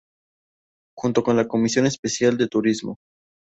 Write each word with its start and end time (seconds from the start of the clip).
Junto 0.97 1.21
con 1.21 1.37
la 1.37 1.47
comisión 1.47 1.85
especial 1.85 2.35
de 2.35 2.47
Turismo. 2.47 2.97